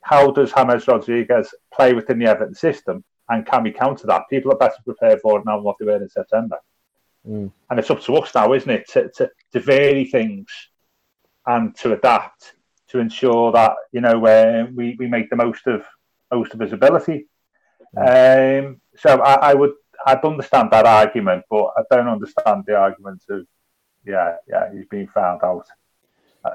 [0.00, 4.28] how does James Rodriguez play within the Everton system, and can we counter that?
[4.28, 6.58] People are better prepared for it now than what they were in September.
[7.26, 7.50] Mm.
[7.70, 10.46] And it's up to us now, isn't it, to, to, to vary things
[11.46, 12.54] and to adapt
[12.88, 15.84] to ensure that you know uh, we we make the most of
[16.32, 17.26] most of his ability.
[17.96, 18.66] Mm.
[18.66, 19.72] Um, so I, I would
[20.06, 23.46] I'd understand that argument, but I don't understand the argument of
[24.06, 25.66] yeah yeah he's been found out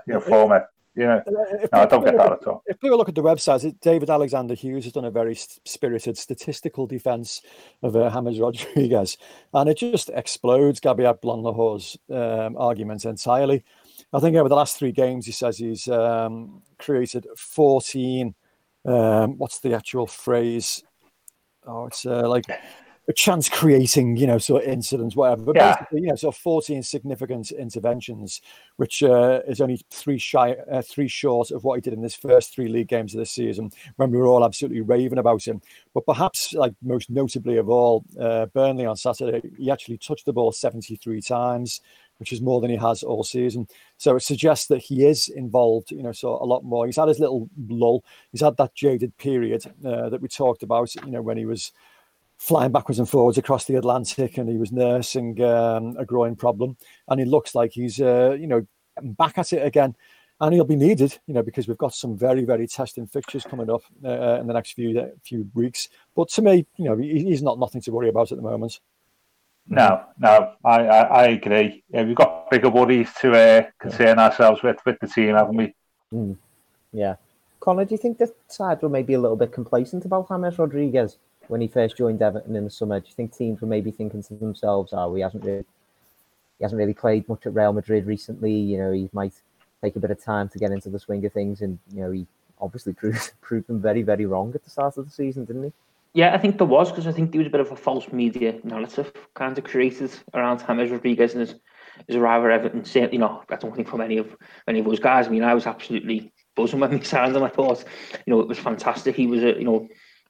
[0.07, 0.67] you know, format.
[0.95, 2.63] Yeah, no, I don't get that at all.
[2.65, 6.87] If people look at the website, David Alexander Hughes has done a very spirited statistical
[6.87, 7.41] defense
[7.83, 9.17] of uh, James Rodriguez,
[9.53, 11.45] and it just explodes Gabriel Blanc
[12.09, 13.63] um, argument entirely.
[14.11, 18.33] I think over the last three games, he says he's um, created 14.
[18.85, 20.83] Um, what's the actual phrase?
[21.67, 22.45] Oh, it's uh, like
[23.13, 25.41] chance creating, you know, sort of incidents, whatever.
[25.41, 25.75] But yeah.
[25.75, 28.41] basically, you know, sort of 14 significant interventions,
[28.75, 32.15] which uh, is only three shy, uh, three short of what he did in his
[32.15, 35.59] first three league games of this season when we were all absolutely raving about him.
[35.93, 40.33] But perhaps, like most notably of all, uh, Burnley on Saturday, he actually touched the
[40.33, 41.81] ball 73 times,
[42.17, 43.67] which is more than he has all season.
[43.97, 46.85] So it suggests that he is involved, you know, so a lot more.
[46.85, 48.03] He's had his little lull.
[48.31, 51.71] He's had that jaded period uh, that we talked about, you know, when he was
[52.39, 56.77] flying backwards and forwards across the Atlantic, and he was nursing um, a groin problem,
[57.09, 58.65] and he looks like he's uh, you know
[59.01, 59.95] back at it again,
[60.41, 63.69] and he'll be needed, you know, because we've got some very very testing fixtures coming
[63.69, 65.89] up uh, in the next few uh, few weeks.
[66.15, 68.79] But to me, you know, he's not nothing to worry about at the moment.
[69.67, 71.83] No, no, I, I, I agree.
[71.91, 74.25] Yeah, we've got bigger worries to uh, concern yeah.
[74.25, 75.75] ourselves with with the team, haven't we?
[76.13, 76.37] Mm.
[76.93, 77.15] Yeah.
[77.59, 81.17] Connor, do you think the side were maybe a little bit complacent about James Rodriguez
[81.49, 82.99] when he first joined Everton in the summer?
[82.99, 85.65] Do you think teams were maybe thinking to themselves, "Oh, he hasn't really,
[86.57, 88.53] he hasn't really played much at Real Madrid recently.
[88.53, 89.33] You know, he might
[89.81, 92.11] take a bit of time to get into the swing of things." And you know,
[92.11, 92.27] he
[92.61, 95.73] obviously proved proved them very, very wrong at the start of the season, didn't he?
[96.13, 98.11] Yeah, I think there was because I think there was a bit of a false
[98.11, 101.55] media narrative kind of created around James Rodriguez and his,
[102.07, 103.11] his arrival at Everton.
[103.11, 104.35] You know, I don't think from any of
[104.67, 105.27] any of those guys.
[105.27, 107.43] I mean, I was absolutely buzzing when we signed him.
[107.43, 107.83] I thought,
[108.25, 109.15] you know, it was fantastic.
[109.15, 109.87] He was a, you know,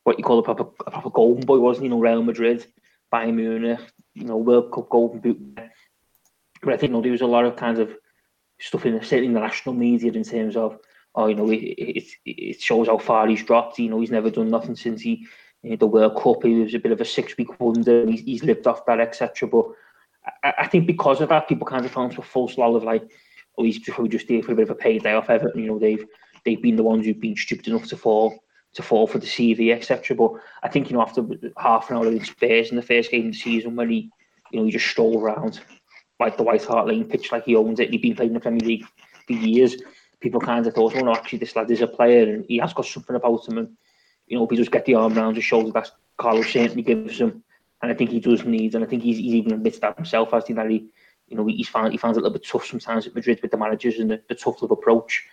[0.09, 1.83] what you call a proper, a proper golden boy, wasn't?
[1.83, 2.65] You know, Real Madrid,
[3.13, 3.79] Bayern Munich,
[4.15, 5.39] you know, World Cup golden boot.
[6.63, 7.95] But I think, you know, there was a lot of kinds of
[8.59, 10.79] stuff in the, in the national media in terms of,
[11.13, 13.77] oh, you know, it, it, it shows how far he's dropped.
[13.77, 15.27] You know, he's never done nothing since he,
[15.61, 16.41] you know, the World Cup.
[16.41, 18.07] He was a bit of a six-week wonder.
[18.07, 19.47] He's, he's lived off that, etc.
[19.47, 19.67] But
[20.43, 23.07] I, I, think because of that, people kind of found a false lot of like,
[23.59, 25.61] oh, he's probably just there for a bit of a payday off Everton.
[25.61, 26.03] You know, they've
[26.45, 28.39] they've been the ones who've been stupid enough to fall
[28.73, 30.15] to fall for the CV, etc.
[30.15, 31.25] But I think you know after
[31.57, 34.11] half an hour in Spurs in the first game of the season, when he
[34.51, 35.59] you know he just strolled around
[36.19, 37.89] like the White Hart Lane pitch like he owns it.
[37.89, 38.85] He'd been playing in the Premier League
[39.25, 39.77] for years.
[40.19, 42.73] People kind of thought, oh no, actually this lad is a player and he has
[42.73, 43.57] got something about him.
[43.57, 43.77] And
[44.27, 47.19] you know, if he just get the arm around his shoulder, that's Carlos certainly gives
[47.19, 47.41] him.
[47.81, 50.33] And I think he does need, and I think he's, he's even admitted that himself,
[50.33, 50.89] as he that he
[51.29, 53.51] you know, he's found he finds it a little bit tough sometimes at Madrid with
[53.51, 55.25] the managers and the, the tough love approach.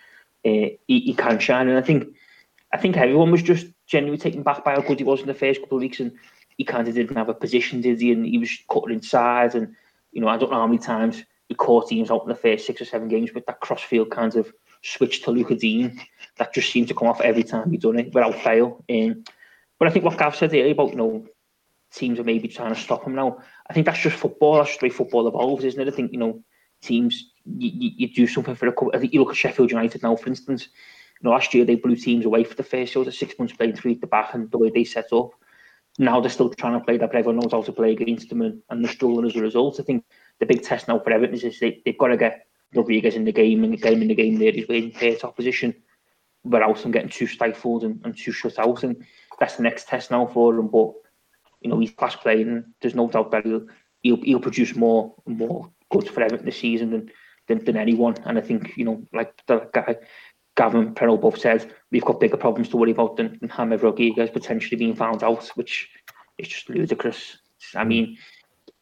[0.45, 2.15] Uh, he, he can shine, and I think
[2.73, 5.33] I think everyone was just genuinely taken back by how good he was in the
[5.33, 6.11] first couple of weeks, and
[6.57, 8.11] he kind of didn't have a position, did he?
[8.11, 9.75] And he was cutting inside, and
[10.11, 12.65] you know, I don't know how many times the core teams out in the first
[12.65, 14.51] six or seven games with that crossfield kind of
[14.83, 15.97] switch to Lucas Digne
[16.37, 18.83] that just seemed to come off every time he done it without fail.
[18.89, 19.23] Um,
[19.79, 21.25] but I think what Gav said earlier about you know
[21.93, 23.37] teams are maybe trying to stop him now.
[23.69, 24.55] I think that's just football.
[24.55, 25.87] That's the way football evolves, isn't it?
[25.87, 26.43] I think you know
[26.81, 28.91] teams you, you, you do something for a couple.
[28.93, 30.69] I think you look at Sheffield United now, for instance.
[31.21, 33.55] You know, last year they blew teams away for the first sort of six months
[33.55, 35.31] playing three at the back and the way they set up.
[35.99, 38.41] Now they're still trying to play that, but everyone knows how to play against them
[38.41, 39.79] and, and they're struggling as a result.
[39.79, 40.05] I think
[40.39, 43.31] the big test now for Everton is they, they've got to get Rodriguez in the
[43.31, 44.51] game and get him in the game there.
[44.51, 45.73] He's waiting for opposition
[46.43, 48.83] without them getting too stifled and, and too shut out.
[48.83, 49.03] And
[49.39, 50.67] that's the next test now for him.
[50.67, 50.93] But
[51.61, 52.63] you know, he's class playing.
[52.81, 53.65] There's no doubt that he'll,
[54.01, 57.11] he'll, he'll produce more more goods for Everton this season than,
[57.47, 58.15] than, than anyone.
[58.25, 59.95] And I think, you know, like the guy
[60.57, 64.75] Gavin both said, we've got bigger problems to worry about than, than James Rodriguez potentially
[64.75, 65.89] being found out, which
[66.39, 67.37] is just ludicrous.
[67.75, 68.17] I mean,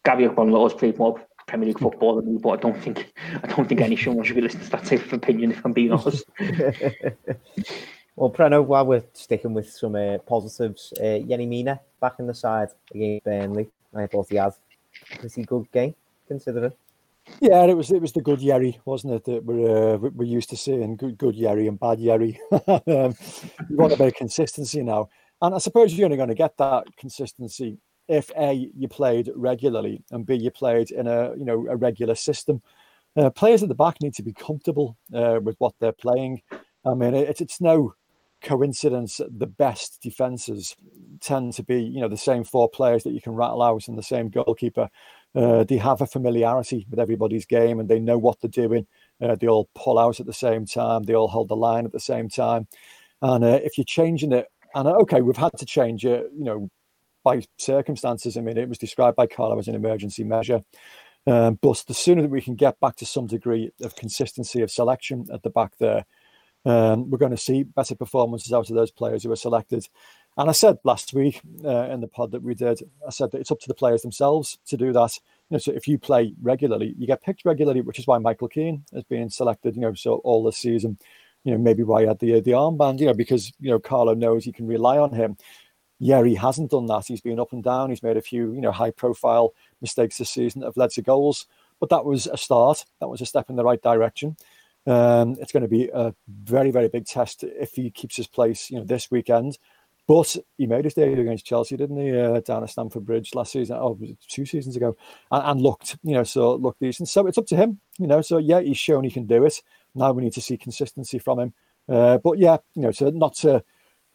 [0.04, 3.68] Gabby has played more Premier League football than me, but I don't think I don't
[3.68, 6.26] think any someone should be listening to that type of opinion if I'm being honest.
[8.16, 12.34] well, Preno, while we're sticking with some uh, positives, uh, Yerry Mina back in the
[12.34, 13.70] side against Burnley.
[13.94, 14.54] I thought he had
[15.12, 15.96] a pretty good game,
[16.28, 16.74] considering.
[17.42, 19.26] Yeah, it was it was the good Yerry, wasn't it?
[19.26, 22.38] That we're uh, we're used to seeing good good Yerry and bad Yerry.
[22.68, 23.16] um,
[23.70, 25.10] you want a bit of consistency now,
[25.42, 30.04] and I suppose you're only going to get that consistency if a you played regularly
[30.12, 32.62] and b you played in a you know a regular system.
[33.18, 36.42] Uh, players at the back need to be comfortable uh, with what they're playing.
[36.86, 37.96] I mean, it's it's no
[38.42, 40.76] coincidence the best defenses
[41.20, 43.98] tend to be you know the same four players that you can rattle out and
[43.98, 44.88] the same goalkeeper
[45.36, 48.88] uh, they have a familiarity with everybody's game and they know what they're doing.
[49.22, 51.04] Uh, they all pull out at the same time.
[51.04, 52.68] They all hold the line at the same time.
[53.22, 56.44] And uh, if you're changing it, and uh, okay, we've had to change it, you
[56.44, 56.70] know,
[57.24, 58.38] by circumstances.
[58.38, 60.62] I mean, it was described by Carlo as an emergency measure.
[61.28, 64.70] Um, but the sooner that we can get back to some degree of consistency of
[64.70, 66.06] selection at the back there,
[66.66, 69.88] um, we're going to see better performances out of those players who are selected.
[70.38, 73.40] And I said last week uh, in the pod that we did, I said that
[73.40, 75.18] it's up to the players themselves to do that.
[75.50, 78.50] You know, so if you play regularly, you get picked regularly, which is why Michael
[78.50, 79.76] Keane has been selected.
[79.76, 80.98] You know, so all this season,
[81.46, 83.00] you know, maybe why he had the the armband.
[83.00, 85.38] You know, because you know Carlo knows he can rely on him.
[86.00, 87.06] Yeah, he hasn't done that.
[87.08, 87.90] He's been up and down.
[87.90, 91.02] He's made a few, you know, high profile mistakes this season that have led to
[91.02, 91.46] goals.
[91.80, 92.84] But that was a start.
[93.00, 94.36] That was a step in the right direction.
[94.86, 98.70] Um, it's going to be a very, very big test if he keeps his place,
[98.70, 99.58] you know, this weekend.
[100.08, 103.54] But he made his debut against Chelsea, didn't he, uh, down at Stamford Bridge last
[103.54, 103.78] season?
[103.80, 104.96] Oh, two seasons ago,
[105.32, 107.10] and, and, looked, you know, so looked decent.
[107.10, 108.22] So it's up to him, you know.
[108.22, 109.62] So yeah, he's shown he can do it.
[109.96, 111.54] Now we need to see consistency from him.
[111.90, 113.64] Uh, but yeah, you know, to not to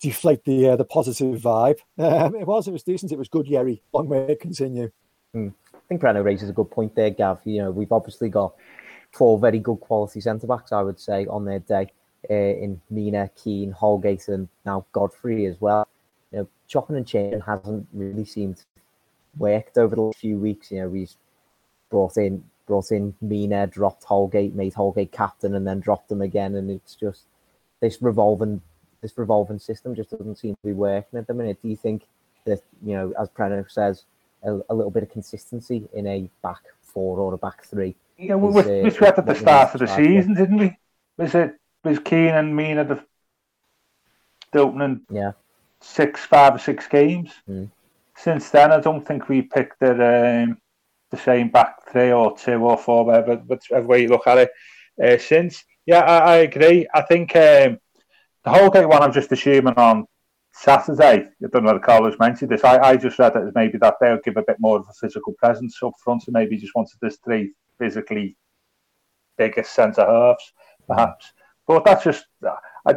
[0.01, 3.11] deflate the uh, the positive vibe, um, it was it was decent.
[3.11, 3.81] It was good, Yerry.
[3.93, 4.93] Long way to continue.
[5.35, 5.53] Mm.
[5.75, 7.41] I think Preno raises a good point there, Gav.
[7.45, 8.55] You know, we've obviously got
[9.11, 11.91] four very good quality centre backs, I would say, on their day
[12.29, 15.89] uh, in Mina, Keane, Holgate, and now Godfrey as well.
[16.33, 18.63] You know, chopping and changing hasn't really seemed
[19.39, 20.71] worked over the few weeks.
[20.71, 21.13] You know, we've
[21.91, 26.55] brought in brought in Mina, dropped Holgate, made Holgate captain, and then dropped him again,
[26.55, 27.23] and it's just
[27.81, 28.61] this revolving
[29.01, 31.59] this revolving system just doesn't seem to be working at the minute.
[31.63, 32.07] Do you think
[32.45, 34.05] that you know, as Preno says,
[34.43, 37.97] a, a little bit of consistency in a back four or a back three?
[38.19, 40.77] Yeah, we, is, we, uh, we at the start of the season, didn't we?
[41.17, 43.05] Was it was Keane and Mina the,
[44.53, 45.33] the opening yeah
[45.81, 47.33] six, five or six games?
[47.49, 47.71] Mm.
[48.17, 50.59] Since then, I don't think we picked the um,
[51.11, 54.51] the same back three or two or four, whatever, whichever way you look at it.
[55.03, 56.87] Uh, since, yeah, I, I, agree.
[56.95, 57.79] I think um,
[58.45, 60.07] the whole game one, I'm just assuming on
[60.53, 61.29] Saturday.
[61.43, 62.63] I don't know if Carlos mentioned this.
[62.63, 64.93] I, I just read it as maybe that they'll give a bit more of a
[64.93, 68.37] physical presence up front, and maybe just wanted this three physically
[69.39, 70.53] biggest centre halves,
[70.87, 71.33] perhaps.
[71.71, 72.25] But that's just
[72.85, 72.95] I,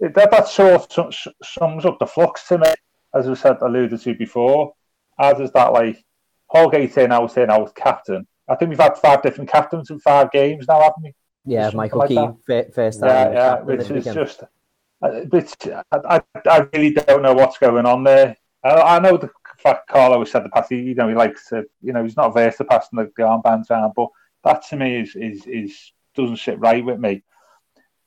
[0.00, 2.72] that that sort of sums up the flux to me,
[3.14, 4.74] as I said alluded to before.
[5.20, 6.04] As is that like
[6.46, 8.26] Holgate in, out in, out captain.
[8.48, 11.14] I think we've had five different captains in five games now, haven't we?
[11.44, 12.36] Yeah, Michael like Keane,
[12.72, 13.08] first time.
[13.08, 18.02] Yeah, yeah, which is just uh, but I, I really don't know what's going on
[18.02, 18.36] there.
[18.64, 20.68] I, I know the fact Carlo said the pass.
[20.72, 21.62] You know, he likes to.
[21.80, 24.08] You know, he's not averse to passing the, the armbands around, but
[24.42, 27.22] that to me is is is doesn't sit right with me.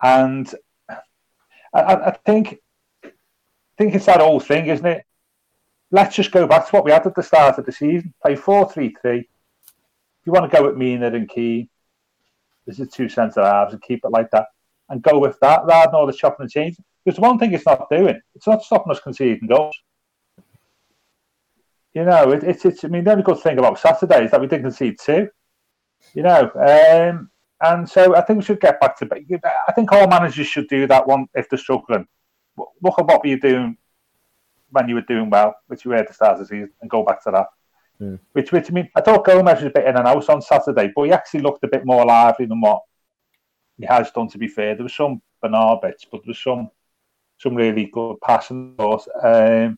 [0.04, 0.54] And
[1.74, 2.60] I, I think
[3.04, 3.10] I
[3.78, 5.06] think it's that old thing, isn't it?
[5.92, 8.14] Let's just go back to what we had at the start of the season.
[8.22, 9.28] Play four three three.
[10.26, 11.70] You want to go with Mina and Keane.
[12.66, 14.48] this is two centre halves and keep it like that
[14.90, 16.84] and go with that rather than all the chopping and changing.
[17.04, 19.76] Because one thing it's not doing, it's not stopping us conceding goals.
[21.94, 24.42] You know, it, it's, it's, I mean, the only good thing about Saturday is that
[24.42, 25.30] we didn't concede two.
[26.14, 27.30] You know, um,
[27.64, 29.10] and so I think we should get back to.
[29.68, 32.06] I think all managers should do that one if they're struggling.
[32.58, 33.78] Look at what were you doing
[34.70, 36.90] when you were doing well, which you were at the start of the season, and
[36.90, 37.48] go back to that.
[38.02, 38.20] Mm.
[38.34, 40.92] Which, which I mean, I thought Gomez was a bit in and out on Saturday,
[40.94, 42.82] but he actually looked a bit more lively than what
[43.78, 44.28] he has done.
[44.30, 46.70] To be fair, there was some banal bits, but there was some
[47.38, 48.76] some really good passing.
[48.80, 49.78] Um,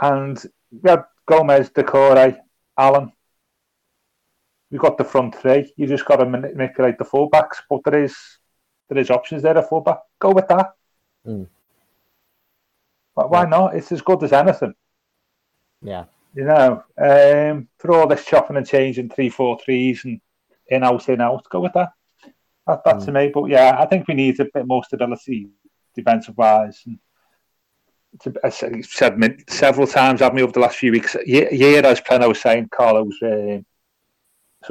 [0.00, 2.38] and we had Gomez, Doucouré,
[2.76, 3.12] Allen.
[4.70, 5.72] We've got the front three.
[5.76, 8.16] You just got to manipulate the fullbacks, but there is
[8.88, 9.56] there is options there.
[9.56, 10.72] A fullback, go with that.
[11.26, 11.48] Mm.
[13.14, 13.74] Why not?
[13.74, 14.74] It's as good as anything.
[15.82, 16.04] Yeah.
[16.34, 20.20] You know, um, for all this chopping and changing three, four threes and
[20.68, 21.90] in out, in out, go with that.
[22.66, 23.06] That, that's mm.
[23.06, 23.30] to me.
[23.34, 25.48] But yeah, I think we need a bit more stability
[25.94, 26.82] defensive wise.
[26.86, 26.98] And
[28.44, 28.84] I said
[29.48, 31.16] several times, haven't we, over the last few weeks?
[31.26, 33.62] Yeah, year as Preno was saying, Carlo's uh,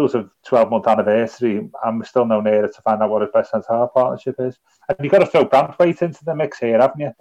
[0.07, 3.31] sort of 12 month anniversary, and we're still no nearer to find out what his
[3.33, 4.57] best centre half partnership is.
[4.87, 7.13] And you've got to throw Branthwaite into the mix here, haven't you?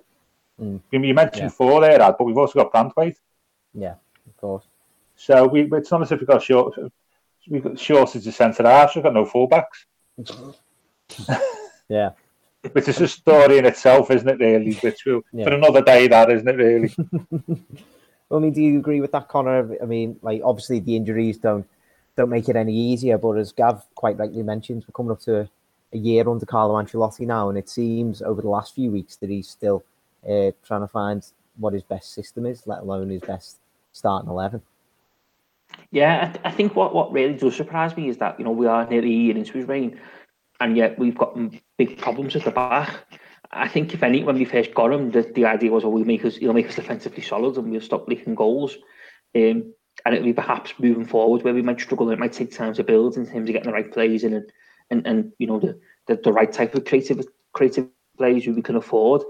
[0.61, 0.81] Mm.
[0.91, 1.49] You mentioned yeah.
[1.49, 3.17] four there, Ad, but we've also got Branthwaite.
[3.75, 3.95] Yeah,
[4.27, 4.65] of course.
[5.17, 6.79] So we, it's not as if we've got short,
[7.49, 9.87] we've got short shortage of centre halves, we've got no fullbacks.
[11.89, 12.11] yeah.
[12.73, 14.75] Which is a story in itself, isn't it, really?
[14.83, 15.45] Which will, yeah.
[15.45, 16.95] for another day, that, isn't it, really?
[18.31, 19.77] I mean, do you agree with that, Connor?
[19.83, 21.67] I mean, like, obviously the injuries don't
[22.19, 25.49] don't make it any easier, but as Gav quite rightly mentions, we're coming up to
[25.93, 29.31] a year under Carlo Ancelotti now, and it seems over the last few weeks that
[29.31, 29.85] he's still
[30.29, 31.25] uh, trying to find
[31.57, 33.59] what his best system is, let alone his best
[33.93, 34.61] starting 11.
[35.91, 38.51] Yeah, I, th- I, think what, what really does surprise me is that, you know,
[38.51, 40.01] we are nearly a year into his reign
[40.61, 41.39] and yet we've got
[41.77, 42.91] big problems at the back.
[43.51, 46.05] I think if any, when we first got him, the, the idea was, well, we
[46.05, 48.77] make us, he'll make us defensively solid, and we'll stop leaking goals.
[49.35, 49.73] Um,
[50.05, 52.11] and it'll be perhaps moving forward where we might struggle.
[52.11, 54.53] It might take time to build in terms of getting the right plays in and
[54.91, 58.77] and, and you know the, the, the right type of creative creative plays we can
[58.77, 59.23] afford.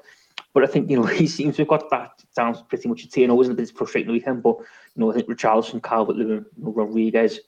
[0.55, 3.11] But I think you know he seems to have got that down pretty much a
[3.11, 3.25] T.
[3.25, 6.17] I know it was a bit frustrating weekend, but you know I think Richarlison, Calvert
[6.17, 7.41] Lewin, Rodriguez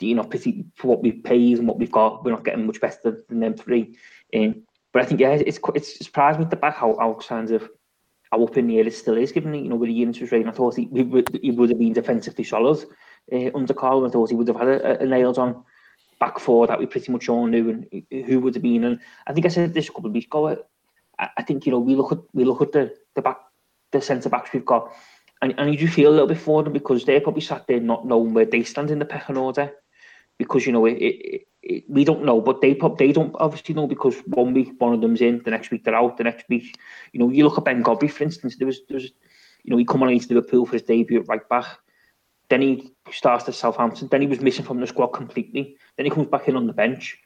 [0.00, 0.28] you know,
[0.74, 3.54] for what we've paid and what we've got, we're not getting much better than them
[3.54, 3.96] three.
[4.34, 7.68] Um, but I think yeah, it's it's surprising with the back how how kind of
[8.34, 9.32] how up in the air it still is.
[9.32, 11.78] Given you know with the year into his I thought he, would, he would have
[11.78, 12.84] been defensively solid
[13.32, 14.06] uh, under Carl.
[14.06, 15.64] I thought he would have had a, a nailed on
[16.20, 18.84] back four that we pretty much all knew and who would have been.
[18.84, 20.64] And I think I said this a couple of weeks ago.
[21.18, 23.38] I, I think you know we look at we look at the the back
[23.92, 24.92] the centre backs we've got.
[25.42, 27.80] And, and you do feel a little bit for them because they're probably sat there
[27.80, 29.72] not knowing where they stand in the pecking order
[30.38, 31.48] because you know it, it,
[31.88, 35.00] we don't know, but they pop they don't obviously know because one week one of
[35.00, 36.76] them's in, the next week they're out, the next week,
[37.12, 39.04] you know, you look at Ben Godfrey for instance, there was there was,
[39.62, 41.66] you know, he come on into Liverpool for his debut at right back,
[42.50, 46.10] then he starts at Southampton, then he was missing from the squad completely, then he
[46.10, 47.18] comes back in on the bench,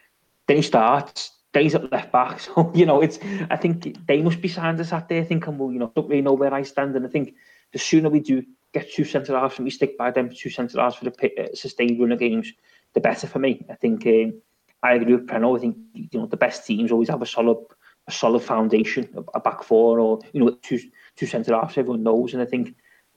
[0.47, 1.33] then he starts.
[1.55, 3.19] Then he's at left back, so you know it's.
[3.49, 6.21] I think they must be signed us out there thinking, well, you know, don't really
[6.21, 7.37] know where I stand, and I think
[7.73, 8.43] the sooner we do
[8.75, 11.55] get two centre halves and we stick by them two centre halves for the uh,
[11.55, 12.53] sustained run of games,
[12.95, 13.65] the better for me.
[13.71, 14.41] I think um,
[14.83, 15.57] I agree with Preno.
[15.57, 17.59] I think you know the best teams always have a solid
[18.07, 20.81] a solid foundation, a, a back four, or you know, two
[21.17, 21.79] two centre halves.
[21.79, 22.75] Everyone knows, and I think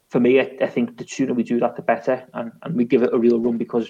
[0.09, 2.83] for me, I, I, think the sooner we do that, the better, and, and we
[2.83, 3.89] give it a real run because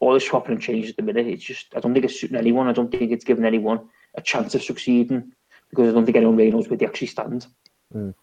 [0.00, 2.36] all the swapping and changes at the minute, it's just I don't think it's suiting
[2.36, 2.66] anyone.
[2.66, 5.32] I don't think it's giving anyone a chance of succeeding
[5.70, 7.46] because I don't think anyone really knows where they actually stand.
[7.94, 8.14] Mm.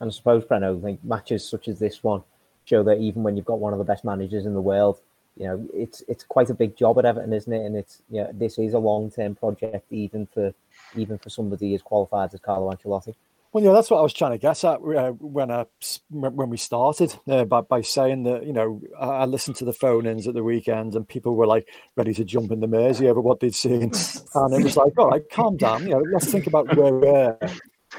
[0.00, 2.22] And I suppose, Preno, I think matches such as this one
[2.64, 5.00] show that even when you've got one of the best managers in the world,
[5.36, 7.64] you know, it's it's quite a big job at Everton, isn't it?
[7.64, 10.52] And it's you know, this is a long term project, even for
[10.96, 13.14] even for somebody as qualified as Carlo Ancelotti.
[13.52, 15.66] Well, yeah, that's what I was trying to guess at uh, when I
[16.10, 20.06] when we started uh, by by saying that you know I listened to the phone
[20.06, 23.20] ins at the weekend and people were like ready to jump in the Mersey over
[23.20, 23.90] what they'd seen,
[24.34, 27.38] and it was like, all right, calm down, you know, let's think about where we're.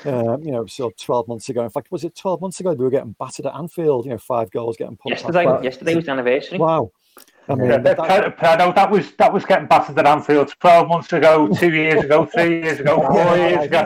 [0.06, 1.62] Uh, you know, so 12 months ago.
[1.66, 2.72] In fact, was it 12 months ago?
[2.72, 5.10] We were getting battered at Anfield, you know, five goals getting put.
[5.10, 6.58] Yesterday, yesterday was the anniversary.
[6.58, 6.94] Wow.
[7.50, 11.48] I mean, yeah, that, that was that was getting battered at Anfield twelve months ago,
[11.48, 13.82] two years ago, three years ago, four years ago.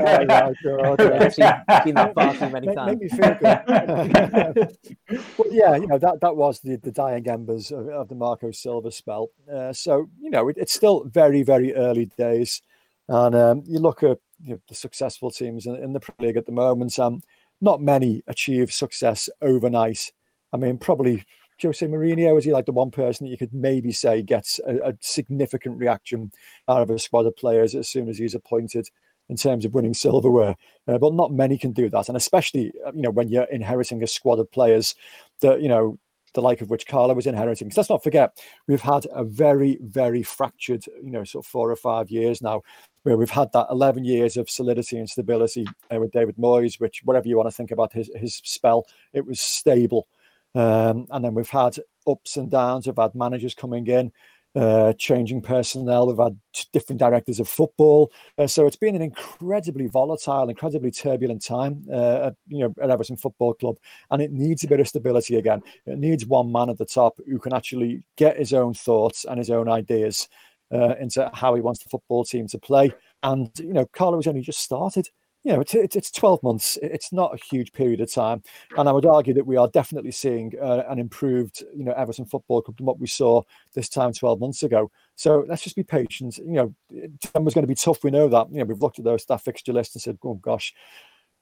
[2.86, 4.78] Make me feel good.
[5.38, 8.52] but yeah, you know that that was the the dying embers of, of the Marco
[8.52, 9.30] Silva spell.
[9.52, 12.62] Uh, so you know it, it's still very very early days,
[13.08, 16.38] and um, you look at you know, the successful teams in, in the Premier League
[16.38, 17.00] at the moment.
[17.00, 17.22] Um,
[17.62, 20.12] not many achieve success overnight.
[20.52, 21.26] I mean, probably
[21.62, 22.38] Jose Mourinho?
[22.38, 25.78] Is he like the one person that you could maybe say gets a, a, significant
[25.78, 26.32] reaction
[26.68, 28.90] out of a squad of players as soon as he's appointed
[29.30, 30.56] in terms of winning silverware?
[30.88, 34.04] Uh, but not many can do that, and especially uh, you know when you're inheriting
[34.04, 34.96] a squad of players
[35.42, 35.98] that you know
[36.36, 37.68] the like of which Carlo was inheriting.
[37.68, 38.38] Because let's not forget,
[38.68, 42.62] we've had a very, very fractured, you know, sort of four or five years now,
[43.04, 47.02] where we've had that 11 years of solidity and stability uh, with David Moyes, which,
[47.04, 50.08] whatever you want to think about his, his spell, it was stable.
[50.56, 51.76] Um, and then we've had
[52.08, 52.88] ups and downs.
[52.88, 54.12] We've had managers coming in,
[54.56, 56.08] uh, changing personnel.
[56.08, 56.40] We've had
[56.72, 58.12] different directors of football.
[58.38, 62.90] Uh, so it's been an incredibly volatile, incredibly turbulent time, uh, at, you know, at
[62.90, 63.78] Everton Football Club,
[64.12, 65.62] and it needs a bit of stability again.
[65.86, 69.38] It needs one man at the top who can actually get his own thoughts and
[69.38, 70.30] his own ideas
[70.74, 72.94] uh, into how he wants the football team to play.
[73.24, 75.10] And you know, Carlo has only just started
[75.46, 76.80] you know, it's, it's 12 months.
[76.82, 78.42] It's not a huge period of time.
[78.78, 82.26] And I would argue that we are definitely seeing uh, an improved, you know, Everton
[82.26, 83.44] Football Club than what we saw
[83.76, 84.90] this time 12 months ago.
[85.16, 86.40] So let's just be patient.
[86.40, 86.76] You know,
[87.22, 88.04] December's going to be tough.
[88.04, 88.48] We know that.
[88.52, 90.74] You know, we've looked at those staff fixture list and said, oh, gosh,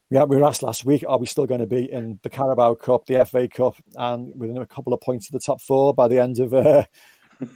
[0.10, 2.76] yeah, we were asked last week, are we still going to be in the Carabao
[2.76, 6.10] Cup, the FA Cup, and within a couple of points of the top four by
[6.10, 6.84] the end of uh,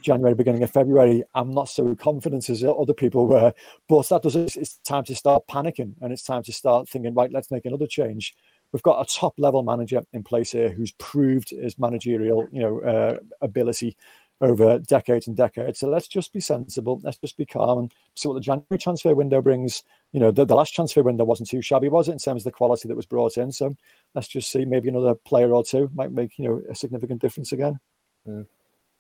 [0.02, 3.54] January, beginning of February, I'm not so confident as other people were.
[3.88, 7.32] But that does it's time to start panicking and it's time to start thinking, right,
[7.32, 8.36] let's make another change.
[8.72, 12.82] We've got a top level manager in place here who's proved his managerial, you know,
[12.82, 13.96] uh, ability
[14.42, 15.80] over decades and decades.
[15.80, 17.00] So let's just be sensible.
[17.04, 19.84] Let's just be calm and see what the January transfer window brings.
[20.12, 22.52] You know, the, the last transfer window wasn't too shabby, was it, in terms of
[22.52, 23.52] the quality that was brought in?
[23.52, 23.76] So
[24.14, 24.66] let's just see.
[24.66, 27.80] Maybe another player or two might make you know a significant difference again.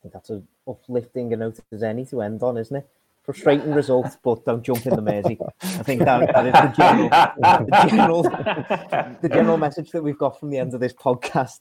[0.06, 2.90] Mm think that's as uplifting a note as any to end on, isn't it?
[3.24, 5.38] Frustrating results, but don't jump in the Mersey.
[5.62, 7.10] I think that, that is the general,
[7.66, 8.24] the general,
[9.22, 11.60] the general message that we've got from the end of this podcast.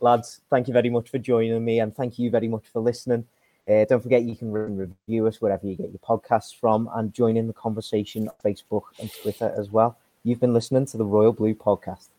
[0.00, 3.24] Lads, thank you very much for joining me, and thank you very much for listening.
[3.68, 7.36] Uh, don't forget you can review us wherever you get your podcasts from, and join
[7.36, 9.98] in the conversation on Facebook and Twitter as well.
[10.22, 12.10] You've been listening to the Royal Blue Podcast.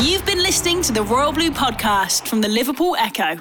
[0.00, 3.38] You've been listening to the Royal Blue Podcast from the Liverpool Echo.